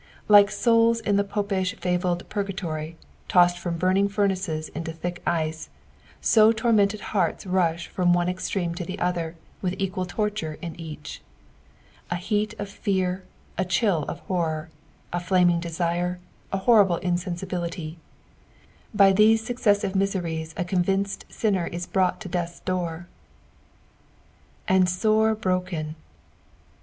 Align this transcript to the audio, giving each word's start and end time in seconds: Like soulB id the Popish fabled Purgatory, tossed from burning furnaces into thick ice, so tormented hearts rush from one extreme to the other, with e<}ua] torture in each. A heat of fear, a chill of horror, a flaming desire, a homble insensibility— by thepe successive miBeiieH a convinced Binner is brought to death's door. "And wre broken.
Like 0.27 0.47
soulB 0.49 0.99
id 1.07 1.15
the 1.17 1.23
Popish 1.23 1.75
fabled 1.75 2.27
Purgatory, 2.27 2.97
tossed 3.27 3.59
from 3.59 3.77
burning 3.77 4.09
furnaces 4.09 4.69
into 4.69 4.91
thick 4.91 5.21
ice, 5.27 5.69
so 6.19 6.51
tormented 6.51 7.01
hearts 7.13 7.45
rush 7.45 7.85
from 7.87 8.11
one 8.11 8.27
extreme 8.27 8.73
to 8.73 8.83
the 8.83 8.97
other, 8.97 9.35
with 9.61 9.73
e<}ua] 9.77 10.07
torture 10.07 10.57
in 10.59 10.75
each. 10.81 11.21
A 12.09 12.15
heat 12.15 12.55
of 12.57 12.67
fear, 12.67 13.25
a 13.59 13.63
chill 13.63 14.01
of 14.07 14.21
horror, 14.21 14.69
a 15.13 15.19
flaming 15.19 15.59
desire, 15.59 16.17
a 16.51 16.57
homble 16.61 16.97
insensibility— 17.03 17.99
by 19.05 19.13
thepe 19.13 19.37
successive 19.37 19.91
miBeiieH 19.93 20.51
a 20.57 20.65
convinced 20.65 21.25
Binner 21.29 21.71
is 21.71 21.85
brought 21.85 22.19
to 22.21 22.27
death's 22.27 22.61
door. 22.61 23.05
"And 24.67 24.85
wre 25.03 25.35
broken. 25.39 25.95